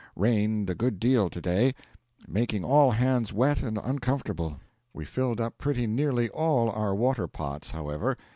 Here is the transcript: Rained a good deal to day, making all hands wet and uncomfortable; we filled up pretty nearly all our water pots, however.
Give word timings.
Rained 0.15 0.67
a 0.67 0.73
good 0.73 0.99
deal 0.99 1.29
to 1.29 1.39
day, 1.39 1.75
making 2.27 2.63
all 2.65 2.89
hands 2.89 3.31
wet 3.31 3.61
and 3.61 3.77
uncomfortable; 3.77 4.57
we 4.95 5.05
filled 5.05 5.39
up 5.39 5.59
pretty 5.59 5.85
nearly 5.85 6.27
all 6.29 6.71
our 6.71 6.95
water 6.95 7.27
pots, 7.27 7.69
however. 7.69 8.17